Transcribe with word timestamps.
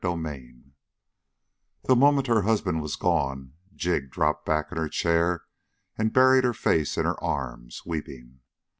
34 0.01 0.51
The 1.83 1.95
moment 1.95 2.25
her 2.25 2.41
husband 2.41 2.81
was 2.81 2.95
gone, 2.95 3.53
Jig 3.75 4.09
dropped 4.09 4.47
back 4.47 4.71
in 4.71 4.77
her 4.79 4.89
chair 4.89 5.43
and 5.95 6.11
buried 6.11 6.43
her 6.43 6.55
face 6.55 6.97
in 6.97 7.05
her 7.05 7.23
arms, 7.23 7.83
weeping. 7.85 8.39